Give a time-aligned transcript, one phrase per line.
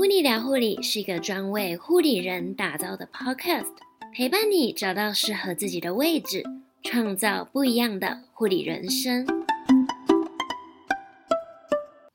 [0.00, 3.74] 噗妮聊护理是一个专为护理人打造的 podcast，
[4.14, 6.42] 陪伴你找到适合自己的位置，
[6.82, 9.26] 创造不一样的护理人生。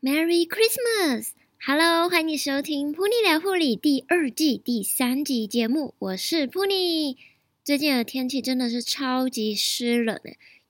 [0.02, 7.20] Merry Christmas！Hello，欢迎收听《噗妮聊护理》第二季第三集节目，我是噗妮。
[7.64, 10.20] 最近的天气真的是超级湿冷，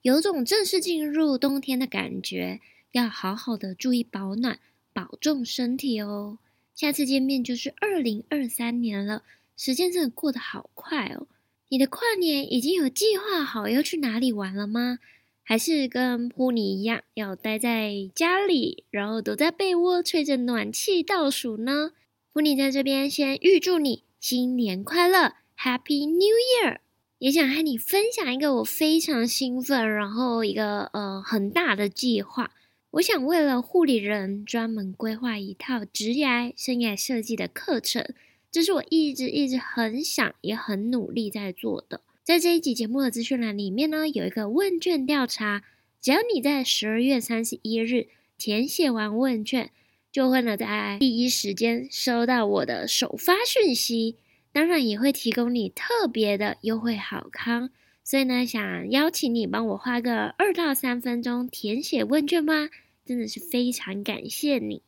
[0.02, 2.60] 有种正式进入冬天的感觉，
[2.92, 4.58] 要好好的注意保暖，
[4.92, 6.36] 保重身体哦。
[6.76, 9.22] 下次见面就是二零二三年了，
[9.56, 11.26] 时间真的过得好快哦。
[11.70, 14.98] 你的跨年已经有计划好要去哪里玩了吗？
[15.42, 21.92] 还是跟噗妮一样要待在家里，然后躲在被窝吹着暖气倒数呢？
[22.34, 26.80] 噗妮在这边先预祝你新年快乐，Happy New Year！
[27.18, 32.50] 也想和你分享一个我非常兴奋，然后一个呃很大的计划。
[32.92, 38.14] 我想为了护理人专门规划一套职涯生涯设计的课程，
[38.50, 42.00] 这是我一直一直很想也很努力在做的。
[42.24, 45.62] 在这一集节目的资讯栏里面呢，有一个问卷调查，
[46.00, 49.70] 只要你在十二月三十一日填写完问卷，
[50.10, 54.16] 就会呢在第一时间收到我的首发讯息。
[54.52, 57.68] 当然也会提供你特别的优惠好康，
[58.02, 62.70] 所以呢，想邀请你帮我花个二到三分钟填写问卷吗，
[63.06, 64.82] 真的是非常感谢你。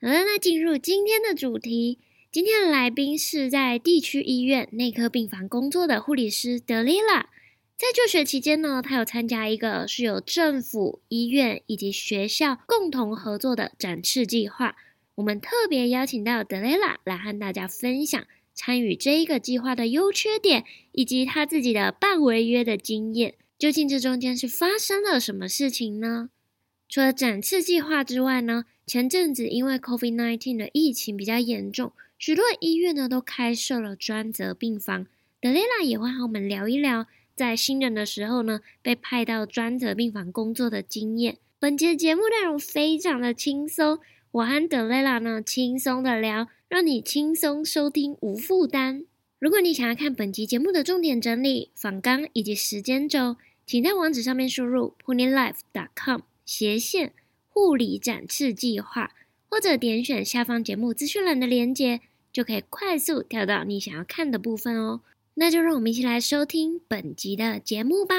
[0.00, 2.00] 好了，那进入今天的主题，
[2.32, 7.30] 今天的来宾是在地区医院内科病房工作的护理师德蕾拉。
[7.78, 14.76] 在就学期间呢，他有参加一个是由政府、医院以及学校共同合作的展翅计划。
[15.14, 18.26] 我们特别邀请到德雷拉来和大家分享。
[18.54, 26.28] 参与这一个计划的优缺点，以及他自己的半违约的经验，究竟这中间是发生了什么事情呢？
[26.92, 35.06] 除了展翅计划之外呢，前阵子因为 COVID-19 的疫情比较严重，许多医院呢都开设了专责病房。
[35.40, 41.38] 德雷拉也会和我们聊一聊，在新人的时候呢，被派到专责病房工作的经验。
[41.58, 43.98] 本节节目内容非常的轻松，
[44.32, 46.48] 我和德雷拉呢轻松的聊。
[46.68, 49.06] 让你轻松收听，无负担。
[49.38, 57.12] 如果你想要看本集节目的重点整理、访纲以及时间轴，请在网址上面输入 punilife.com 斜线
[57.48, 59.12] 护理展翅计划，
[59.48, 62.00] 或者点选下方节目资讯栏的链接，
[62.32, 65.00] 就可以快速跳到你想要看的部分哦。
[65.34, 68.14] 那就让我们一起来收听本集的节目吧。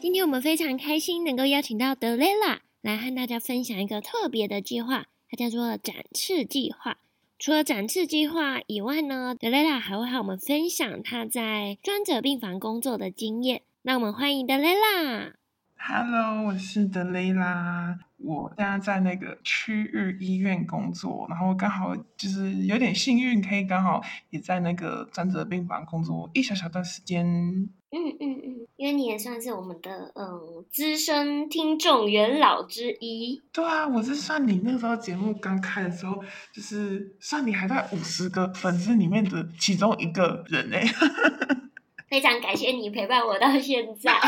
[0.00, 6.98] 今天我们非常开心能够邀请到德雷拉来和大家分享一个特别的计划，它叫做展翅计划。
[7.38, 13.62] 除了展翅计划以外呢，德雷拉还会和我们分享他在专责病房工作的经验。
[13.82, 15.34] 那我们欢迎德雷拉。
[15.76, 17.98] Hello，我是德雷拉。
[18.18, 27.26] 我现在在那个区域医院工作，然后刚好就是有点幸运，可以刚好也在那个专责病房工作一小小段时间。
[27.92, 33.40] 嗯嗯嗯，因为你也算是我们的嗯资深听众元老之一。
[33.52, 36.22] 对啊，我是算你那个时候节目刚开的时候，
[36.52, 40.84] 就是算你还在五十个粉丝里面的其中一个人哎。
[42.08, 44.12] 非常感谢你陪伴我到现在，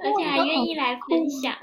[0.00, 1.54] 而且还愿意来分享。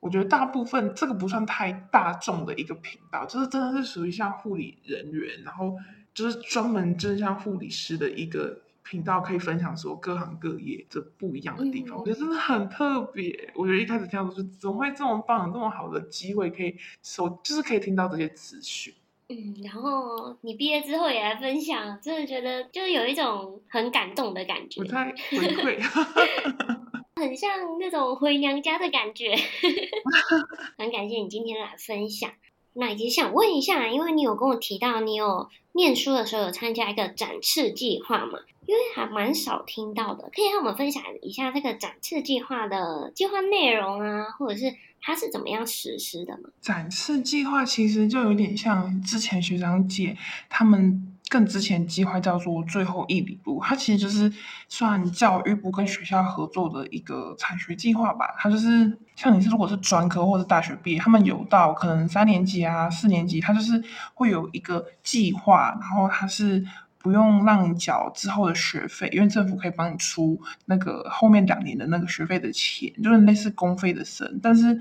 [0.00, 5.76] 我觉得大部分这个不算太大众的一个频道，就是真的是属于像护理人员，然后
[6.14, 13.50] 就是专门真像护理师的一个频道，可以分享说各行各业这不一样的地方，嗯、我觉得真的很特别。
[13.54, 18.94] 我觉得一开始听到说，怎么会这么棒，这么好的机会可以收，就是可以听到这些资讯。
[19.28, 24.80] 嗯，然后你毕业之后也来分享，真的觉得就是有一种很感动的感觉。
[24.80, 25.78] 我在回馈。
[27.18, 29.34] 很像那种回娘家的感觉
[30.78, 32.30] 很感谢你今天来分享。
[32.74, 38.38] 那也想问一下，因为你有跟我提到你有念书的时候有参加一个展翅计划嘛？
[38.66, 46.50] 因为还蛮少听到的，可以和我们分享一下这个展翅计划的计划内容啊，或者是它是怎么样实施的吗？
[46.60, 50.16] 展翅计划其实就有点像之前学长姐
[50.48, 51.07] 他们。
[51.28, 54.32] 更之前计划叫做最后一里路，它其实就是
[54.68, 58.34] 算教育部跟学校合作的一个产学计划吧。
[58.38, 63.82] 它就是像你是如果是专科或者大学毕业，他们有到可能三年级啊、四年级，它就是
[64.14, 66.64] 会有一个计划，然后它是
[66.96, 74.80] 不用让你缴之后的学费，因为政府可以帮你出那个后面两年的那个学费的钱，就是类似公费的生，但是。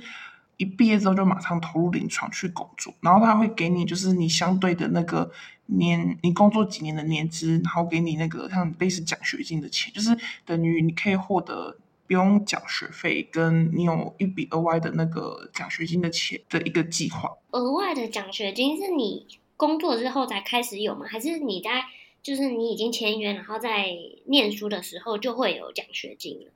[0.60, 5.30] 一毕业之后就马上投入临床去工作，然后他会给你就是你相对的那个
[5.68, 11.78] 年你工作几年的年资，然后给你那个像类似奖学金的钱，就是等于你可以获得
[12.08, 17.30] 不用缴学费，跟你有一笔额外的那个奖学金的钱的一个计划。
[17.52, 19.26] 额外的奖学金是你
[19.56, 21.06] 工作之后才开始有吗？
[21.08, 21.84] 还是你在
[22.24, 23.88] 就是你已经签约，然后在
[24.26, 26.52] 念书的时候就会有奖学金了？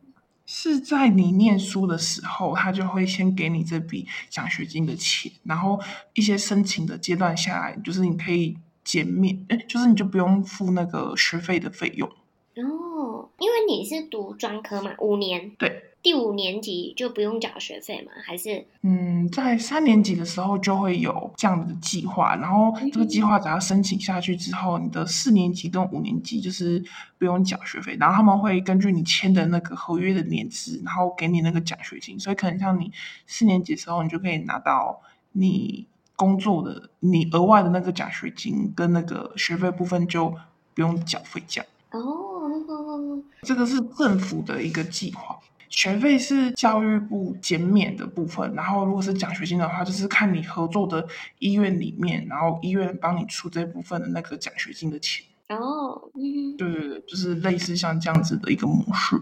[0.45, 5.79] 是在你念书的时候，他就会先给你这笔奖学金的钱，然后
[6.13, 8.57] 一些申请的阶段下来，就是你可以
[8.91, 12.09] 减免，哎，就是你就不用付那个学费的费用。
[12.09, 15.51] 哦，因为你是读专科嘛，五年。
[15.57, 15.83] 对。
[16.03, 18.11] 第五年级就不用缴学费吗？
[18.25, 18.65] 还是？
[18.81, 26.83] 嗯，在三年级的时候就会有这样的计划，然后这个计划只要申请下去之后，你的四年级跟五年级就是
[27.19, 32.91] 不用缴学费，然后他们会根据你签的那个合约的年资，然后给你那个奖学金，所以可能像你
[33.27, 34.99] 四年级的时候，你就可以拿到
[35.33, 35.85] 你
[36.21, 40.29] 工作的你额外的那个奖学金跟那个学费部分就
[40.75, 41.67] 不用缴费这样。
[41.89, 45.39] 哦，这个是政府的一个计划。
[45.67, 51.07] 学费是教育部减免的部分，然后如果是奖学金的话，就是看你合作的
[51.39, 55.25] 医院里面，然后医院帮你出这部分的那个奖学金的钱。
[55.49, 59.19] 哦，嗯，对对对，就是类似像这样子的一个模式。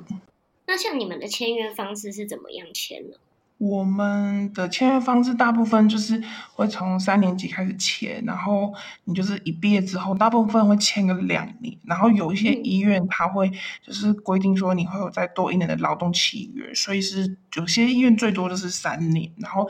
[0.67, 3.15] 那像你们的签约方式是怎么样签呢？
[3.59, 6.23] 我们的签约方式大部分就是
[6.53, 8.73] 会从三年级开始签，然后
[9.03, 13.51] 你就是一毕业之后，大部分会签个两年，然后有一些医院他会
[13.85, 19.69] 就是规定说你会有再多一年的劳动契约，所以是有些医院最多就是三年，然后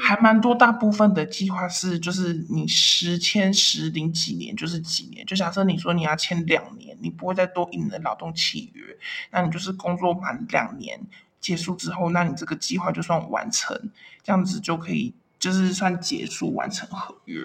[0.00, 8.96] 还蛮多，大部分的计划是就是你十签十领几年就是几年，就假设你说你要签两年，你不会再多一年的劳动契约，
[9.32, 11.00] 那你就是工作满两年。
[11.44, 13.78] 结束之后，那你这个计划就算完成，
[14.22, 17.38] 这样子就可以，就是算结束完成合约。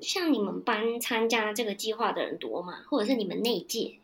[0.00, 2.74] 像你们班参加这个计划的人多吗？
[2.90, 3.94] 或者是你们那一届？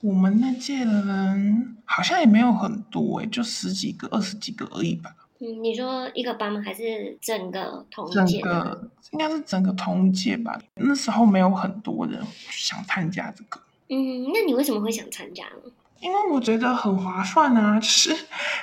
[0.00, 5.14] 我们那届的人好像也没有很多诶，就十几个、二十几个而已吧。
[5.40, 6.62] 嗯，你说一个班吗？
[6.64, 8.40] 还是整个同届？
[8.40, 10.58] 整个应该是整个同届吧。
[10.76, 13.60] 那时候没有很多人想参加这个。
[13.90, 15.70] 嗯，那你为什么会想参加呢？
[16.00, 18.14] 因为我觉得很划算啊，就是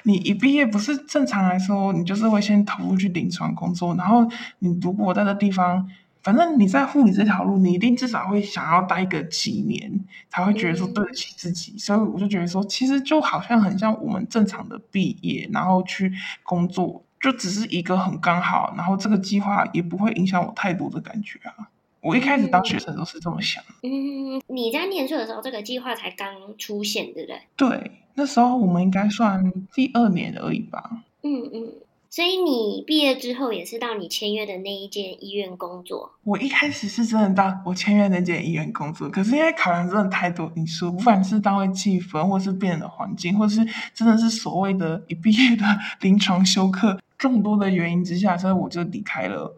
[0.04, 4.26] 你一毕业，不是正常来说，你就是会先投入去临床工作，然后
[4.60, 5.90] 你如果在这地方，
[6.22, 11.78] 反正你在护理这条路，你一定至少会想要待个几年，才会觉得说对得起自己。
[11.78, 16.12] 所以我就觉得说，其实就好像很像我们正常的毕业，然后去
[16.44, 21.68] 工作，就只是一个很刚好，然后这个计划也不会影响我太多的感觉啊。
[22.04, 23.64] 我一开始当学生都是这么想。
[23.82, 27.42] 嗯，你在念书的时候，这个计划才刚出现，对不对？
[27.56, 31.04] 对，那时候我们应该算第二年而已吧。
[31.22, 31.74] 嗯嗯，
[32.10, 36.12] 所以你毕业之后也是到你签约的那一间医院工作？
[36.26, 45.64] 我一开始是真的到我签约那间医院工作，可是因为考量真的太多因素，不管是单位气氛，或是变的环境，或是真的是所谓的一毕业的
[46.02, 49.56] 临床休克，众多的原因之下，所以我就离开了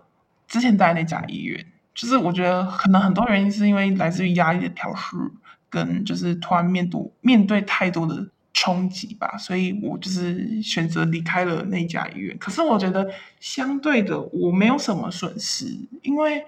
[0.48, 1.65] 之前待那家医院。
[1.95, 5.15] 就是我觉得可能很多原因是因为来自于压力的调试，
[5.69, 12.38] 跟就是突然面对面对太多的冲击吧，所以我就是选择离开了那家医院。
[12.38, 13.09] 可是我觉得
[13.39, 15.65] 相对的我没有什么损失，
[16.03, 16.44] 因为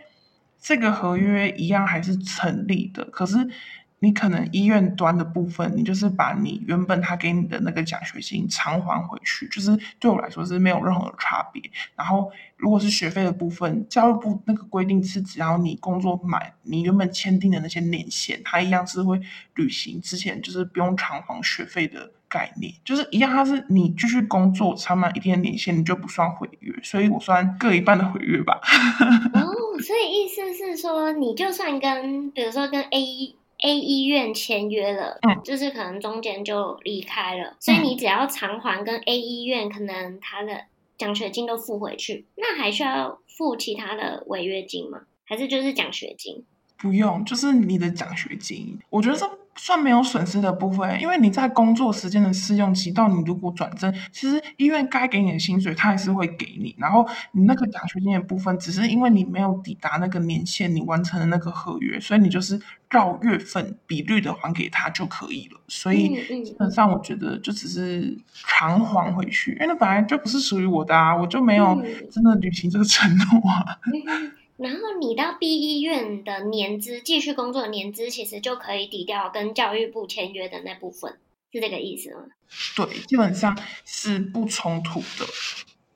[0.61, 3.05] 这个合约一样还是成立的。
[3.05, 3.49] 可是。
[3.99, 11.61] 你可能医院端的部分，你就是把你原本他给你的那个奖学金偿还回去，就是对我来说是没有任何的差别。
[11.95, 19.19] 然后，如果是学费的部分，教育部那个规定是，只要你工作满你原本签订的那些年限，它一样是会
[19.55, 28.61] 履行之前就是不用偿还学费的概念，就是一样，它是你继续工作长满一定年限，你就不算毁约，所以我算各一半的毁约吧。
[29.33, 29.41] 哦，
[29.81, 33.35] 所以意思是说，你就算跟比如说跟 A。
[33.63, 40.65] A 医院签约了，嗯，就是可能中间就离开了，所以你只要偿还跟 A 医院可能他的
[40.97, 45.01] 奖学金都付回去，那还需要付其他的违约金吗？
[45.25, 46.43] 还是就是奖学金？
[46.77, 48.77] 不用，就是你的奖学金。
[48.89, 49.27] 我觉得这。
[49.57, 62.59] 算没有损失的部分，因为你在工作时间的试用期到你如果转正，其实医院该给你的薪水他还是会给你，然后你那个奖学金的部分，只是因为你没有抵达那个年限，你完成了那个合约，所以你就是
[62.89, 65.59] 照月份比率的还给他就可以了。
[65.67, 66.09] 所以
[66.43, 73.77] 基本上我觉得就只是偿还回去，因为那本来就不是属于我的啊，我就没有真的履行这个承诺啊。
[74.57, 81.19] 然后你到 B 医院的年资，继续工作的年资，其实就可以抵掉跟教育部签约的那部分，
[81.51, 82.25] 是这个意思吗？
[82.75, 85.25] 对，基本上是不冲突的。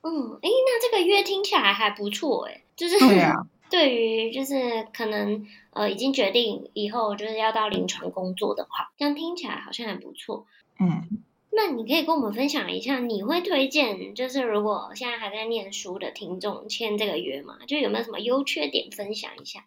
[0.03, 3.33] 嗯，诶，那这个约听起来还不错诶，就是对啊，
[3.69, 10.45] 对于就是可能呃已经决定以后就是要到临床工作的话，这样听起来好像还不错。
[10.79, 11.23] 嗯。
[11.53, 17.55] 那你可以跟我们分享一下，你会推荐就是如果现在还在念书的听众签这个约吗？
[17.67, 19.65] 就有没有什么优缺点分享一下？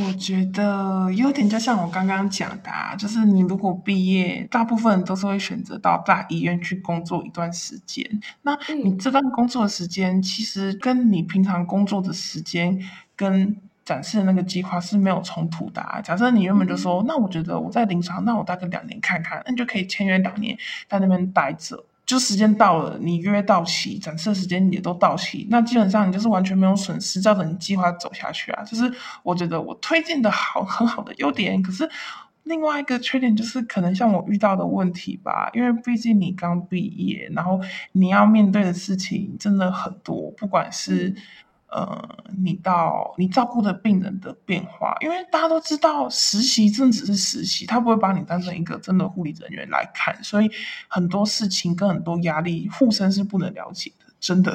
[0.00, 8.04] 我觉得优点就像我刚刚讲的啊，就是你如果毕业，大部分都是会选择到大医院去工作一段时间。
[8.42, 12.80] 那你这段工作的时间，其实跟你平常工作的时间
[13.14, 16.00] 跟展示的那个计划是没有冲突的啊。
[16.00, 20.56] 假设你原本就说，那我觉得我在临床，那我大概两年看看，那你就可以签约两年，
[20.88, 21.84] 在那边待着。
[22.06, 28.64] 就时间到了，你约到期，展示的时间也都到期，那基本上你就是完全没有损失，照着你计划走下去啊。
[28.64, 31.88] 就是我觉得我推荐的好很好的优点，可是
[32.42, 37.60] 另外一个缺点就是可能像我遇到的问题吧，因为毕竟你刚毕业，然后
[37.92, 41.14] 你要面对的事情真的很多，不管是。
[41.70, 42.08] 呃，
[42.42, 50.50] 你到你照顾的病人的变化，因为大家都知道实习真只是实习，他不会把你当成一个真的护理人员来看，所以
[50.88, 54.52] 很多事情跟很多压力，护生是不能了解的，真的。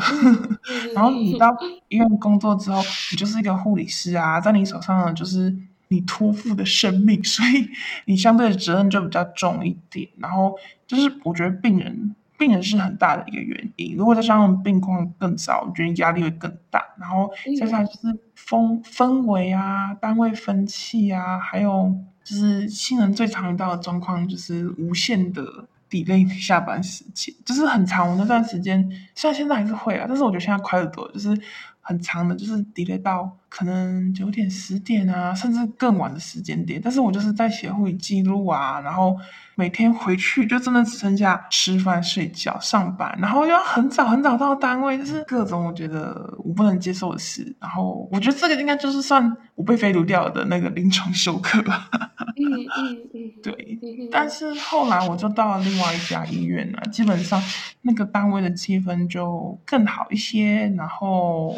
[0.93, 1.55] 然后你到
[1.87, 2.81] 医院工作之后，
[3.11, 5.55] 你就是一个护理师啊，在你手上就是
[5.87, 7.69] 你托付的生命，所以
[8.05, 10.09] 你相对的责任就比较重一点。
[10.17, 12.13] 然后就是我觉得病人。
[12.37, 16.83] 病人是很大的一个原因，如果再加上病况更糟，我觉得压力会更大。
[16.99, 25.43] 然后接下来就是风氛围啊，单位分歧啊，还有就是新人最常遇到的状况，就是无限的
[25.89, 28.09] delay 下班时间，就是很长。
[28.09, 31.37] 我那段时间虽然现在还是会啊，但是我觉得现在快得多，就是
[31.81, 36.81] 很长的，就是 delay 到可能九点、十点啊，甚至更晚的时间点。
[36.83, 39.15] 但是我就是在写护理记录啊，然后。
[39.57, 47.55] 每天回去就真的只剩下吃饭、睡觉、上班，然后又要很早很早到单位，就是各种我觉得我不能接受的事。
[47.57, 51.89] 然后我觉得这个应该就是算我被飞卢掉的那个临床休克吧。
[52.35, 53.79] 嗯嗯嗯，对。
[54.11, 57.41] 但是后来我就到了另外一家医院了，基本上
[57.83, 60.67] 那个单位的气氛就更好一些。
[60.75, 61.55] 然后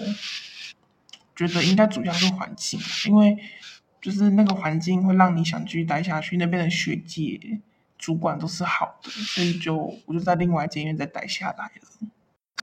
[1.38, 2.78] 觉得应该主要是环境，
[3.08, 3.38] 因为
[4.02, 7.62] 就是那个环境会让你想继续待下去，那边的学姐。
[8.00, 9.76] 主管都是好的，所以就
[10.06, 12.12] 我就在另外一间医院再待下来了。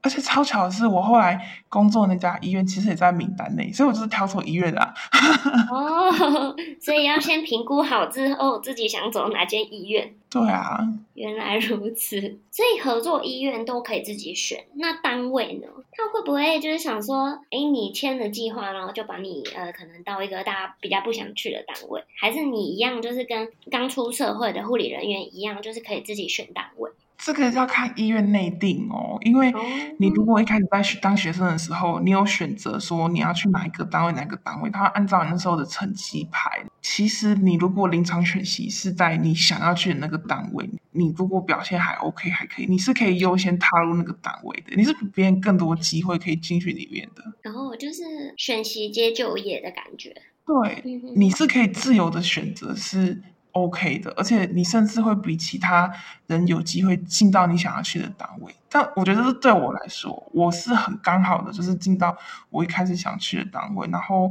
[0.05, 1.35] 而且超巧的是，我后来
[1.67, 4.93] 工作那家医院其实也在名单内，所以我就是挑错医院的啊。
[5.71, 10.13] 哦，所以要先评估好之后，自己想走哪间医院。
[10.29, 10.77] 对啊，
[11.15, 12.19] 原来如此。
[12.51, 14.65] 所以合作医院都可以自己选。
[14.75, 15.67] 那单位呢？
[15.91, 26.91] 他会不会就是想说，哎，你签了计划，然后就把你呃，可能到一个大家比较不想去的单位，还是你一样，就是跟刚出社会的护理人员一样，就是可以自己选单位？
[27.17, 29.53] 这个要看医院内定哦，因为
[29.97, 36.63] 你如果一开始在当学生的时候，你有选择说你要去哪一个单位，哪个单位，他会按照你那时候的成绩排。
[36.81, 47.23] 其实你如果临床选习是在你想要去的那个单位，你如果表现还 OK，还可以，你是可以优先踏入那个单位的，你是比别人更多机会可以进去里面的。
[47.41, 48.03] 然后就是
[48.37, 50.15] 选习接就业的感觉。
[50.45, 50.83] 对，
[51.15, 53.21] 你是可以自由的选择是。
[53.55, 55.89] OK 的，而且你甚至会比其他
[56.27, 58.53] 人有机会进到你想要去的单位。
[58.69, 62.17] 但我觉得这是对我来说，我是很刚好的，就是进到
[62.49, 64.29] 我一开始想去的单位，然后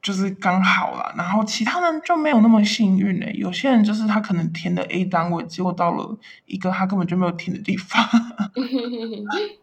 [0.00, 1.12] 就是刚好啦。
[1.16, 3.34] 然后其他人就没有那么幸运嘞。
[3.36, 6.16] 有些人就是他可能填的 A 单位，结果到了
[6.46, 8.00] 一个他根本就没有填的地方。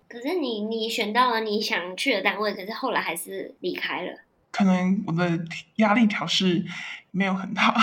[0.09, 4.11] 可是你你选到了你想去的单位，可是后来还是离开了。
[4.51, 5.39] 可能我的
[5.77, 6.63] 压力调试
[7.11, 7.73] 没有很好。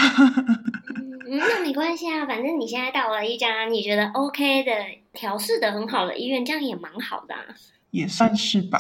[1.29, 4.73] 嗯，那没关系啊，反正你现在到了一家你觉得 OK 的、
[5.13, 7.43] 调试的很好的医院，这样也蛮好的啊。
[7.91, 8.79] 也算是吧。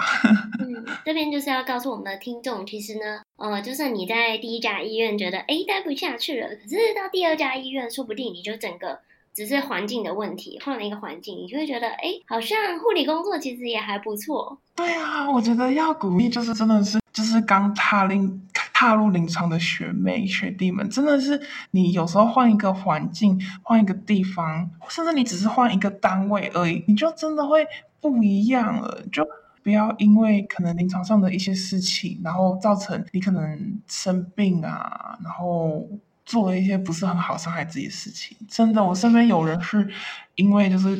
[0.60, 9.00] 嗯，这边就是要告诉我们的听众，其实呢，呃，就算你在第一家医院觉得哎待不下去了，可是到第二家医院，说不定你就整个
[9.32, 14.58] 只是环境的问题，换了一个环境，你就会觉得哎，好像护理工作其实也还不错。
[14.76, 17.00] 对啊，我觉得要鼓励，就是真的是。
[17.16, 27.66] 就是刚踏临踏入临床的学妹学弟们，真的是你有时候换一个环境，换一个地方，甚至你只是换一个单位而已，你就真的会
[28.02, 29.02] 不一样了。
[29.11, 29.26] 就
[29.62, 35.88] 不要因为可能临床上的一些事情，然后造成你可能生病啊，然后。
[36.26, 39.88] 做了一些不是很好伤害自己的事情，真的，我身边有人是
[40.35, 40.99] 因为就是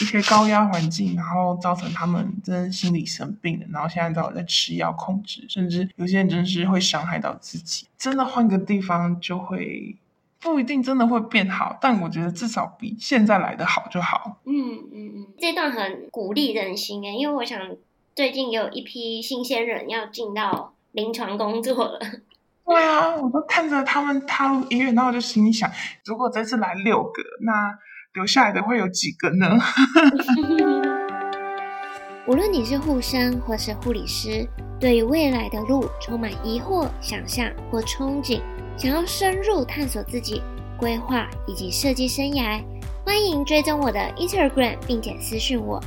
[0.00, 7.86] 一些高压环境，然后造成他们真的心理生病了，然后现在都有在吃药控制，甚至有些人真是会伤害到自己。
[7.98, 9.94] 真的换个地方就会
[10.40, 14.38] 不一定真的会变好，但我觉得至少比现在来的好就好。
[14.46, 17.76] 嗯嗯嗯，这段很鼓励人心诶，因为我想
[18.16, 20.72] 最近有一批新鲜人要进到。
[20.92, 21.98] 临床工作了。
[22.64, 25.70] 对啊，我都看着他们踏入医院，然后就心里想，
[26.04, 27.76] 如果这次来六个，那
[28.14, 29.56] 留下来的会有几个呢？
[32.26, 34.46] 无论你是护生或是护理师，
[34.78, 38.40] 对于未来的路充满疑惑、想象或憧憬，
[38.76, 40.40] 想要深入探索自己
[40.78, 42.62] 规划以及设计生涯，
[43.04, 45.82] 欢迎追踪我的 Instagram，并且私讯我，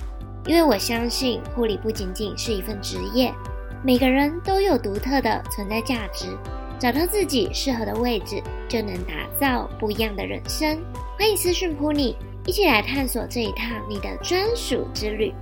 [0.45, 3.33] 因为我相信护理不仅仅是一份职业，
[3.81, 6.37] 每个人都有独特的存在价值。
[6.77, 10.77] 找到自己适合的位置，就能打造不一样的人生。
[11.17, 12.15] 欢迎私讯 Puni，
[12.45, 15.33] 一起来探索这一趟你的专属之旅。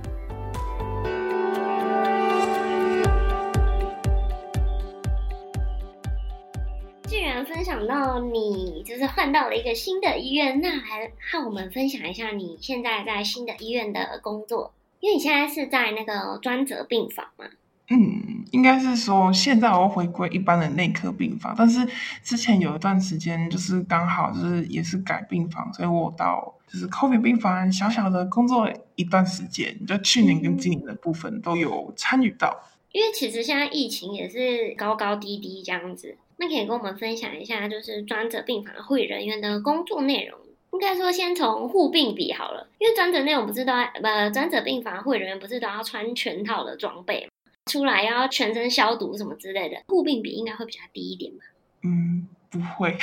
[7.02, 17.46] 既然分享到你就是换到了一个新的医院，那还和我们分享一下你现在在新的医院的工作，因为你现在是在那个专责病房嘛。
[17.90, 21.86] 嗯，应该是说现在我回归一般的内科病房，但是
[22.22, 32.58] 之前有一段时间就是刚好就是也是改病房，所以我到就是 COVID 病房小小的工作一段时间，就去年跟今年的部分都有参与到。
[32.92, 40.38] 因为其实现在疫情也是高高低低这样子，那可以跟我们分享一下，就是专责病房护理人员的工作内容。
[40.72, 47.28] 应该说先从护病比好了，因为专责内容不是都要呃专责病房护理人员不是都要穿全套的装备？
[47.66, 51.38] 出来要全身消毒什么之类的，护病比应该会比较低一点吧？
[51.82, 52.96] 嗯，不会，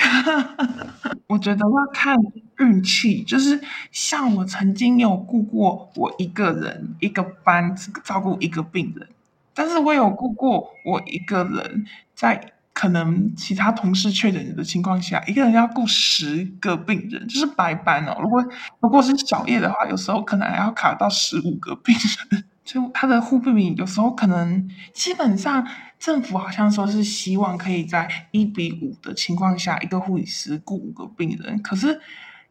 [1.27, 2.15] 我觉得要看
[2.59, 3.23] 运气。
[3.23, 3.59] 就是
[3.91, 9.07] 像我曾经有顾过我一个人一个班照顾一个病人，
[9.53, 18.15] 但是我有顾过我一个人在可能其他同事确诊的情况下，一个人要顾十个病人，就是白班哦。
[18.21, 18.43] 如果
[18.79, 21.95] 如果是小夜的话，有时候可能还要卡到十五个病
[22.31, 22.45] 人。
[22.71, 25.67] 就他的护病比有时候可能，基本上
[25.99, 31.61] 政府好像说是希望可以在一比五的情况下，一个护理师雇五个病人。
[31.61, 31.99] 可是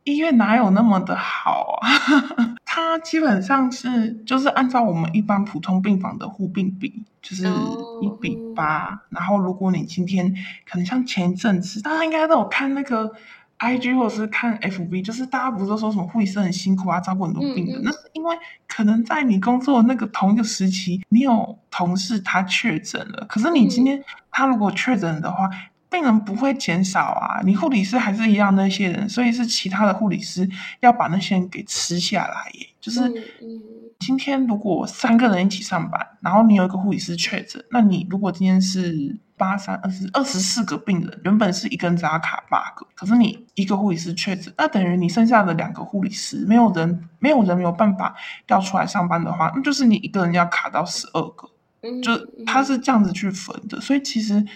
[0.05, 1.89] 医院哪有那么的好啊？
[2.67, 7.47] 他基本上是就是按照我们一般普通病房的护病比，就是
[8.03, 9.01] 一比八。
[9.09, 10.35] 然后如果你今天
[10.71, 13.11] 可能像前一阵子，大家应该都有看那个。
[13.61, 17.77] I G 或者是看 F B，就是大家不是都说什么护理师很辛苦啊，照顾很多病人。
[17.77, 18.35] 嗯嗯，那是因为
[18.67, 23.27] 可能在你工作的那个同一个时期，你有同事他确诊了。
[23.29, 25.53] 可是你今天他如果确诊的话，嗯、
[25.91, 30.49] 病人不会减少啊，你护理师还是一样那些人，所以是其他的护理师
[30.81, 32.67] 要把那些人给吃下来耶。
[32.81, 33.01] 就是
[34.01, 39.17] 今天如果三个人一起上班，然后你有一个护理师确诊，那你如果今天是。
[39.41, 48.15] 八三二十二十四个病人，原本是一个人只要卡八个，可是你一个护理师确诊，那等于你剩下的两个护理师没有人，没有人没有办法
[48.47, 51.49] 调出来上班的话，那就是你一个人要卡到十二个，
[52.03, 54.47] 就他是这样子去分的，所以其实。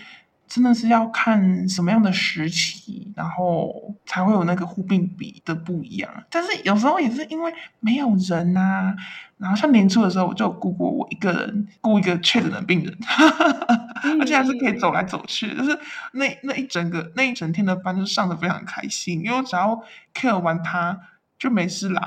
[0.46, 6.10] 真的是要看什么样的时期，然后才会有那个护病比的不一样。
[6.30, 8.94] 但是有时候也是因为没有人啊，
[9.38, 12.96] 然后像年初的时候，我就有顾过我一个人顾一个确诊的病人，
[14.20, 15.78] 而且还是可以走来走去，就是
[16.12, 19.82] 那那一整个那一整天的班就上的非常开心，因为我只要
[20.14, 21.00] care 完他。
[21.36, 22.00] 就没事啦。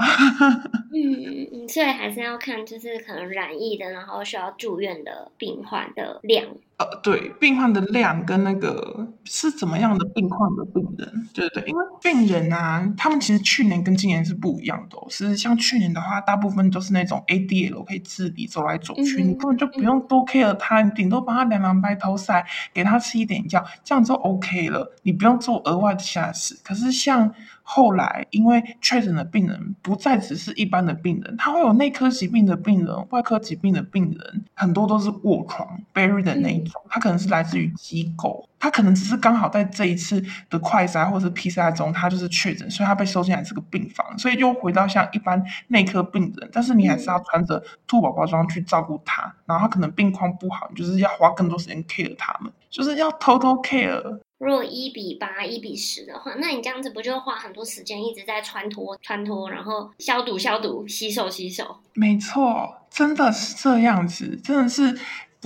[0.91, 6.45] 嗯，所以还是要看，就是可能染疫的，然后需要住院的病患的量。
[6.78, 15.08] 呃，对，病患的量跟那个是怎么样的病患的病人，对对，因为病人啊，他们其实去年跟今年是不一样的，哦。
[15.10, 26.56] 是像去年的话，大部分都是那种 ADL 可以自理走来走去，嗯、你根本就不用多 care 他，你顶多帮他量量白头塞，给他吃一点药，这样就 OK 了，你不用做额外的下事。
[26.63, 54.19] 可是像后来，因为确诊的病人不再只是一般的病人，他会有内科疾病的病人、外科疾病的病人，很多都是卧床 bury 的那一种，他可能是来自于机构，他可能只是刚好在这一次的快筛或者是 PCR 中，他就是确诊，所以他被收进来这个病房，所以又回到像一般内科病人，但是你还是要穿着兔宝宝装去照顾他，然后他可能病况不好，你就是要花更多时间 care 他们，就是要偷偷 care。
[54.39, 61.80] 如果一比八、一比十的话，那你这样子不就花很多时间一直在穿脱、穿脱，然后消毒、消毒、洗手、洗手？
[61.93, 64.95] 没错，真的是这样子，真的是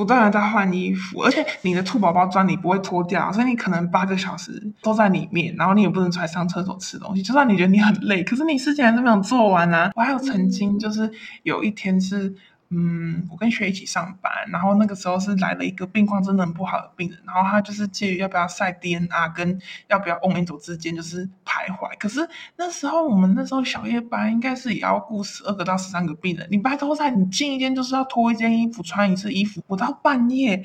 [0.02, 7.22] 不断的在换衣服，而且你的兔宝宝装你不会脱掉，所以你可能八个小时都在里面，然后你也不能出来上厕所吃东西。
[7.22, 9.92] 就算你觉得你很累，可是你事情还是没有做完啊。
[9.96, 11.12] 我还有曾经就是
[11.44, 12.34] 有一天是。
[12.74, 21.98] 嗯，我跟学一起上班，然后那个时候是来了一个病况真的很不好的病人，然后他就是介于要不要晒 DNA 跟要不要 on Endo 之间就是徘徊。
[22.00, 30.64] 可是那时候我们那时候小夜班应该是也要顾十二个到十三个病人，你白头在你进一间就是要脱一件衣服穿一次衣服，我到半夜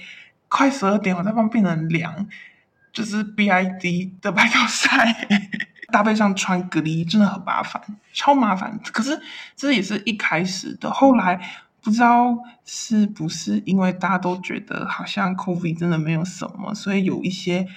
[0.48, 2.28] 快十二点，我在帮病人量，
[2.92, 4.88] 就是 BID 的白头塞，
[5.90, 8.78] 搭配上穿隔离衣，真的很麻烦，超麻烦。
[8.92, 9.20] 可是
[9.56, 11.40] 这也是一开始的，后来
[11.86, 17.68] 不知道是不是因为大家都觉得好像 COVID 真的没有什么，所以有一些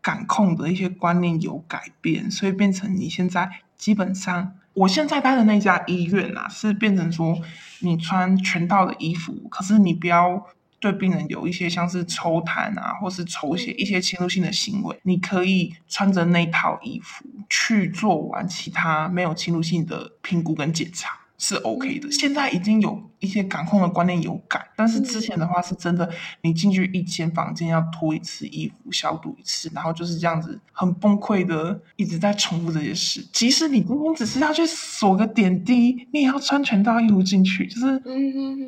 [0.00, 4.52] 感控的一些观念有改变，所以变成你现在基本上。
[4.74, 7.36] 我现在待的那家医院啊，是变成说
[7.80, 10.46] 你穿全套的衣服，可是你不要
[10.78, 21.18] 对病人有一些像是抽痰啊，或是抽血一些侵入性的行为，你可以穿着那套衣服去做完其他没有侵入性的评估跟检查。
[21.38, 26.10] 是 OK 的，现在已经有一些感控的观念有改，但是之前的话是真的，
[26.42, 33.24] 你进去一间房间要脱一次衣服，消毒一次，然后就是这样子很崩溃的一直在重复这些事。
[33.32, 37.86] 即使你今天只是要去锁个点滴，你也要穿全套衣服进去，就是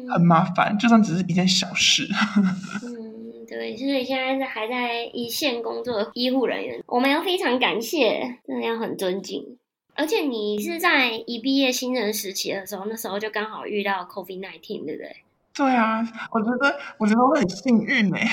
[0.09, 0.79] 很麻烦。
[0.79, 2.09] 就算只是一件小事。
[2.83, 9.59] 嗯，对，所以现在是还在一线工作的医护人员，我们要非常感谢，真的要很尊敬。
[10.01, 15.17] 而且你是在一毕业新人时期的时候，那时候就刚好遇到 COVID-19，对不对？
[15.55, 18.27] 对啊，我觉得我觉得我很幸运哎，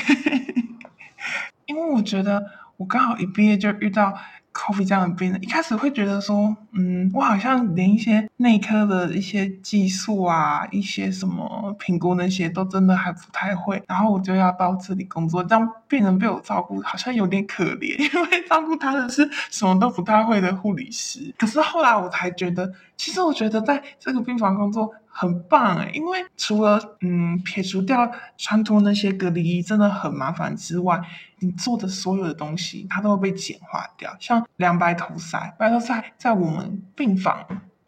[1.65, 4.17] 因为我觉得我刚好一毕业就遇到。
[4.57, 21.33] COVID 这样的病人，一开始会觉得说，嗯，我好像连一些内科的一些技术啊，一些什么评估那些都真的还不太会，然后我就要到这里工作，这样病人被我照顾好像有点可怜， 因为照顾他的是什么都不太会的护理师。
[21.37, 24.93] 可是后来我才觉得，其实我觉得在这个病房工作。
[25.19, 31.01] 很棒哎，因为除了嗯撇除掉穿脱那些隔离衣真的很麻烦之外，
[31.39, 34.15] 你做的所有的东西它都会被简化掉。
[34.19, 37.45] 像量白头塞，白头塞在我们病房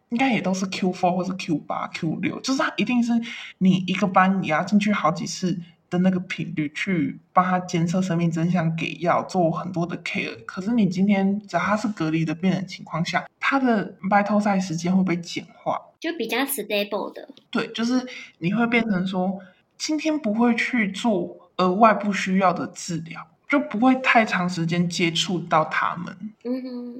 [0.10, 3.12] 应该也都是 Q four 或是 Q 八、Q 六就是它一定是
[3.60, 10.46] 你一个班你要进去好几次的那个频率去帮他监测生命真相，给药做很多的 care。
[10.46, 15.80] 可是你今天只要他是隔离的病人情况下，他的白头赛时间会被简化。
[16.00, 18.06] 就比较 stable 的，对，就是
[18.38, 19.40] 你会变成说，
[19.78, 26.16] 今天不会去做额外不需要的治疗，就不会太长时间接触到他们。
[26.46, 26.96] 嗯哼，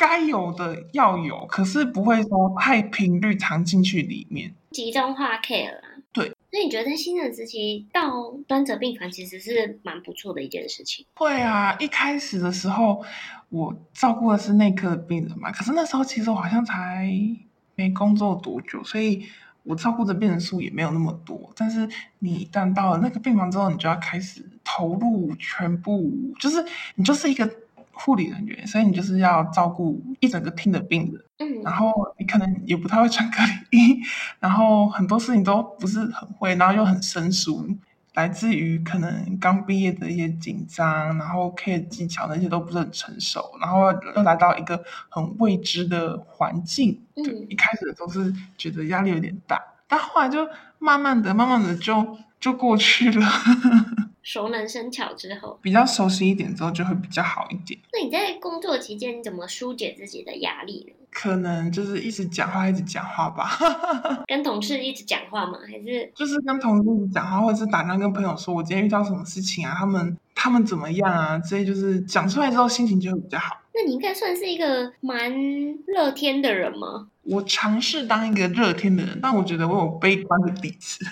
[0.00, 5.82] 该有的要有，可是不会说太频率藏进去里面，集中化 care 啦。
[6.12, 11.04] 对，那你觉得在新人时期到专责病房其实是蛮不错的一件事情？
[11.14, 13.04] 会啊，一开始的时候
[13.50, 17.06] 我照顾的是内科的病人嘛，可是那时候其实我好像才。
[17.76, 19.24] 没工作多久，所以
[19.62, 21.50] 我照顾的病人数也没有那么多。
[21.56, 26.62] 但是你一旦到了那个病房之后，你就要开始投入全部，就是
[26.96, 27.50] 你就是一个
[28.02, 31.22] 护理人员，所以你就是要照顾一整个厅的病人。
[31.38, 33.36] 嗯，然后你可能也不太会穿隔
[33.70, 34.00] 离衣，
[34.40, 37.66] 然后很多事情都不是很会，然后又很生疏。
[38.14, 50.46] 来自于可能刚毕业的一些紧张，然后 care 技巧那些都不是很成熟，然后又来到一个很未知的环境，嗯，就一开始都是觉得压力有点大，但后来就
[50.80, 53.26] 慢慢的、慢慢的就就过去了。
[54.32, 57.80] 熟能生巧之后，比较熟悉一点之后就会比较好一点。
[57.92, 60.99] 那你在工作期间你怎么疏解自己的压力呢？
[61.10, 63.50] 可能就是一直讲话，一直讲话吧。
[64.26, 65.58] 跟同事一直讲话吗？
[65.66, 69.74] 还是就是跟同事一直讲话，或者是打电话跟朋友说，我今天遇到什么事情啊？
[69.76, 71.38] 他们他们怎么样啊？
[71.38, 73.56] 这些就是讲出来之后，心情就会比较好。
[73.72, 75.32] 那你应该算是一个蛮
[75.86, 77.08] 乐天的人吗？
[77.22, 81.04] 我尝试当一个乐天的人，但我觉得我有悲观的底子。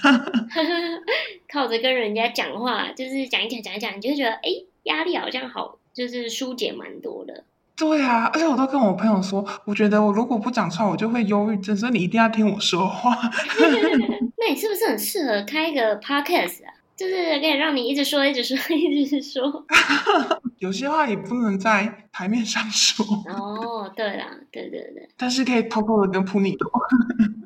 [1.53, 4.51] 靠着跟人家讲话，就是讲一讲讲一讲，你就会觉得哎，
[4.85, 7.45] 压力好像好，就是疏解蛮多的。
[7.79, 13.15] 对啊，而且我都跟我朋友说，我觉得我如果不讲出来，我就会忧郁症，所以你一定要听我说话。
[14.37, 16.75] 那你是不是很适合开一个 podcast 啊？
[16.97, 19.65] 就是可以让你一直说，一直说， 一直说。
[20.59, 23.07] 有些话也不能在台面上说。
[23.29, 25.09] 哦，对啦，对对对。
[25.17, 26.69] 但是可以偷偷的跟普尼说。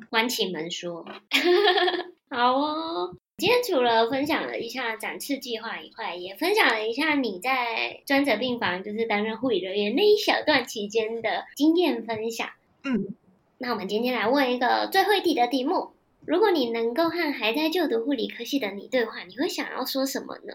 [0.09, 1.05] 关起门说。
[2.31, 3.15] 好哦。
[3.37, 12.47] 今天除了分享了一下展翅计划以外，也分享了一下你在专责病房，就是担任护理人员那一小段期间的经验分享。
[12.83, 13.07] 嗯，
[13.57, 15.93] 那我们今天来问一个最后一题的题目：
[16.25, 20.53] 如果你能够和还在就读护理科系的你对话，你会想要说什么呢？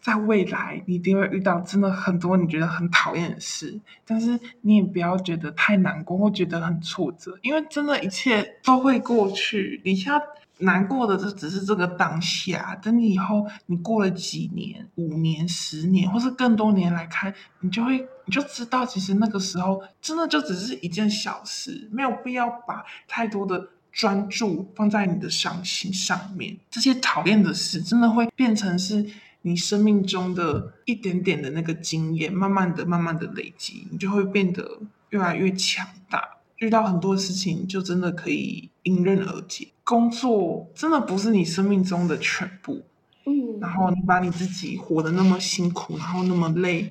[0.00, 9.82] 在未来，你一定会遇到真的很多你觉得很讨厌的事，但是你也不要觉得太难过或觉得很挫折，因为真的一切都会过去。
[9.84, 10.18] 你现在
[10.58, 26.56] 难过的就只是这个当下，等你以后你过了几年、五年、十年，或是更多年来看，你就会你就知道，其实那个时候真的就只是一件小事，没有必要把太多的专注放在你的伤心上面。
[26.70, 29.06] 这些讨厌的事真的会变成是
[29.42, 36.36] 你生命中的一点点的那个经验，慢慢的、慢慢的累积，你就会变得越来越强大。
[36.58, 39.68] 遇到很多事情，就真的可以迎刃而解。
[39.84, 42.82] 工作真的不是你生命中的全部。
[43.26, 46.90] 嗯，然后你把你自己活得那么辛苦，然后那么累，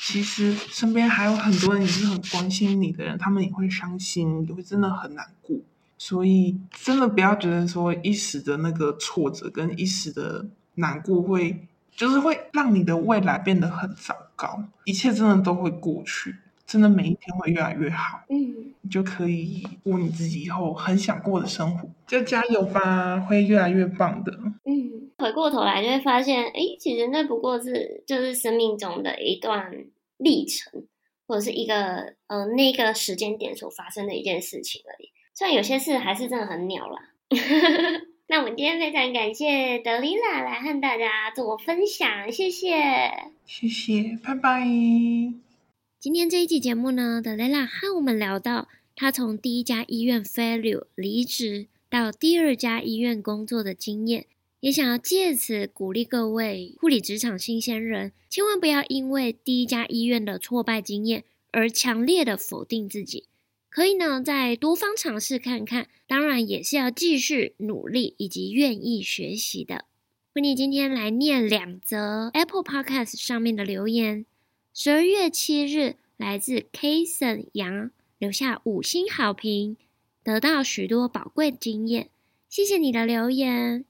[0.00, 5.56] 其实身边还有很多人也是很关心你的人，他们也会伤心，也会真的很难过。
[5.98, 11.66] 所以真的不要觉得说一时的那个挫折跟一时的难过会，
[11.96, 14.64] 就是会让你的未来变得很糟糕。
[14.84, 16.36] 一切真的都会过去。
[16.72, 24.32] 真的每一天会越来越好，嗯，你就可以过你自己以后很想过的生活，就加油吧，会越来越棒的。
[24.64, 29.84] 嗯，回过头来就会发现，哎，其实那不过是就是生命中的一段
[30.16, 30.86] 历程，
[31.26, 35.10] 或者是一个呃那个时间点所发生的一件事情而已。
[35.34, 37.10] 虽然有些事还是真的很鸟啦。
[38.28, 42.72] 那我们今天非常感谢德丽娜来和大家做分享，谢谢，
[43.44, 45.51] 谢谢，拜拜。
[46.02, 54.26] 今天这一集节目呢，德雷拉和我们聊到她从第一家医院 failure 离职到第二家医院工作的经验，
[54.58, 63.28] 也想要借此鼓励各位护理职场新鲜人，千万不要因为第一家医院的挫败经验而强烈的否定自己，
[63.70, 69.84] 可以呢再多方尝试看看，当然也是要继续努力以及愿意学习的。
[70.34, 74.26] Puni 今天来念两则 Apple Podcast 上面的留言。
[74.74, 79.76] 十二月七日，来自 Kason 杨留下五星好评，
[80.24, 82.08] 得到许多宝贵经验，
[82.48, 83.84] 谢谢你的留言。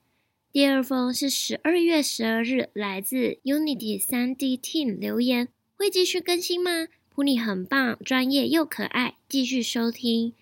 [0.50, 10.32] 第二封是十二月十二日，来自 Unity 三 D Team 留言，会继续更新吗？Puni 很棒，专业又可爱，继续收听，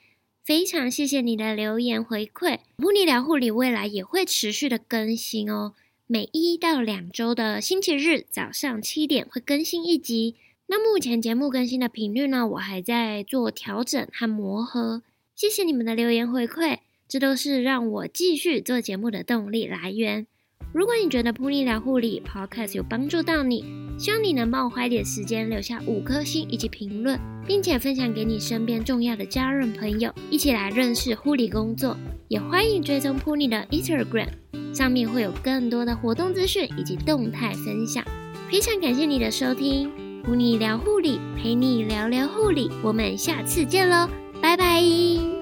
[0.42, 2.60] 非常谢谢你的留言回馈。
[2.78, 5.74] Puni 聊护理未来也会持续的更新哦。
[6.12, 10.34] 每一到两周的星期日早上七点会更新一集。
[10.66, 15.04] 那目前节目更新的频率呢，我还在做调整和磨合。
[15.36, 20.26] 谢谢你们的留言回馈，这都是让我继续做节目的动力来源。
[20.72, 23.64] 如果你觉得 Puni 聊护理 Podcast 有帮助到你，
[23.98, 31.96] 希望你能帮我花一点时间留下五颗星以及评论，并且分享给你身边重要的家人朋友，一起来认识护理工作。
[32.28, 34.28] 也欢迎追踪 Puni 的 Instagram。
[34.72, 38.04] 上面会有更多的活动资讯以及动态分享，
[38.48, 39.90] 非常感谢你的收听
[40.24, 44.08] ，Puni 聊护理，陪你聊聊护理，我们下次见喽，
[44.40, 45.39] 拜拜。